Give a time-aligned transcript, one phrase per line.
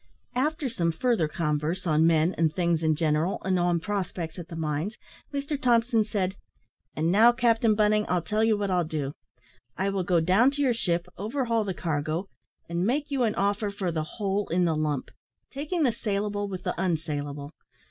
[0.33, 4.55] After some further converse on men and things in general, and on prospects at the
[4.55, 4.97] mines,
[5.31, 6.35] Mr Thompson said,
[6.95, 9.13] "And now, Captain Bunting, I'll tell you what I'll do.
[9.77, 12.29] I will go down to your ship, overhaul the cargo,
[12.67, 15.11] and make you an offer for the whole in the lump,
[15.51, 17.51] taking the saleable with the unsaleable.